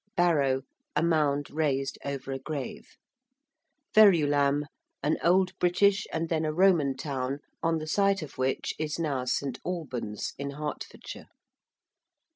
[0.17, 0.63] ~barrow~:
[0.95, 2.97] a mound raised over a grave.
[3.93, 4.63] ~Verulam~:
[5.03, 9.25] an old British, and then a Roman town, on the site of which is now
[9.25, 9.59] St.
[9.63, 11.27] Albans, in Hertfordshire.